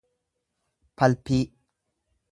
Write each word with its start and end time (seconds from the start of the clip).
palpii 0.97 1.39